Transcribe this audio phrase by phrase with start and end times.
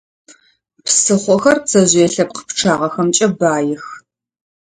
[0.83, 3.83] Псыхъохэр пцэжъые лъэпкъ пчъагъэхэмкӀэ баих.